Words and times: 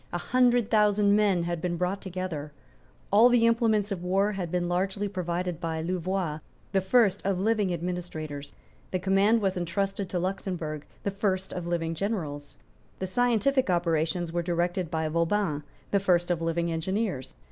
A 0.11 0.17
hundred 0.17 0.71
thousand 0.71 1.15
men 1.15 1.43
had 1.43 1.61
been 1.61 1.77
brought 1.77 2.01
together. 2.01 2.51
All 3.11 3.29
the 3.29 3.45
implements 3.45 3.91
of 3.91 4.01
war 4.03 4.31
had 4.31 4.49
been 4.49 4.67
largely 4.67 5.07
provided 5.07 5.61
by 5.61 5.83
Louvois, 5.83 6.39
the 6.71 6.81
first 6.81 7.23
of 7.23 7.39
living 7.39 7.71
administrators. 7.71 8.55
The 8.89 8.97
command 8.97 9.41
was 9.41 9.57
entrusted 9.57 10.09
to 10.09 10.17
Luxemburg, 10.17 10.85
the 11.03 11.11
first 11.11 11.53
of 11.53 11.67
living 11.67 11.93
generals. 11.93 12.57
The 12.97 13.05
scientific 13.05 13.69
operations 13.69 14.31
were 14.33 14.41
directed 14.41 14.89
by 14.89 15.07
Vauban, 15.07 15.61
the 15.91 15.99
first 15.99 16.31
of 16.31 16.41
living 16.41 16.71
engineers. 16.71 17.35